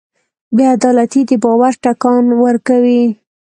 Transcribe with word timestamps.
بېعدالتي 0.55 1.21
د 1.29 1.31
باور 1.43 1.73
ټکان 1.83 2.25
ورکوي. 2.43 3.03